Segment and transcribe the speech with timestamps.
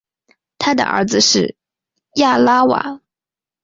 [0.57, 1.55] 他的儿子是
[2.15, 3.01] 亚拉瓦。